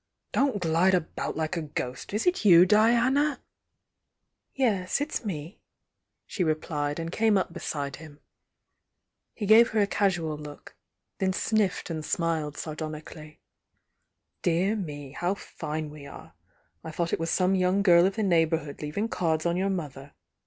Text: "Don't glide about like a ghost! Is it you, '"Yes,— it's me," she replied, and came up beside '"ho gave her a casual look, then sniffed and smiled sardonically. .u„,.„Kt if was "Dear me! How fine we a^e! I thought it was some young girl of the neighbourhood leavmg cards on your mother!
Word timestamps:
"Don't 0.31 0.59
glide 0.63 0.95
about 0.95 1.37
like 1.37 1.55
a 1.55 1.61
ghost! 1.61 2.11
Is 2.11 2.25
it 2.25 2.43
you, 2.43 2.65
'"Yes,— 2.67 3.39
it's 4.99 5.23
me," 5.23 5.59
she 6.25 6.43
replied, 6.43 6.97
and 6.97 7.11
came 7.11 7.37
up 7.37 7.53
beside 7.53 7.97
'"ho 7.97 8.17
gave 9.45 9.69
her 9.69 9.79
a 9.79 9.85
casual 9.85 10.35
look, 10.39 10.75
then 11.19 11.33
sniffed 11.33 11.91
and 11.91 12.03
smiled 12.03 12.57
sardonically. 12.57 13.41
.u„,.„Kt 14.41 14.41
if 14.41 14.41
was 14.41 14.41
"Dear 14.51 14.75
me! 14.75 15.11
How 15.11 15.35
fine 15.35 15.91
we 15.91 16.01
a^e! 16.05 16.33
I 16.83 16.89
thought 16.89 17.13
it 17.13 17.19
was 17.19 17.29
some 17.29 17.53
young 17.53 17.83
girl 17.83 18.07
of 18.07 18.15
the 18.15 18.23
neighbourhood 18.23 18.77
leavmg 18.79 19.11
cards 19.11 19.45
on 19.45 19.55
your 19.55 19.69
mother! 19.69 20.15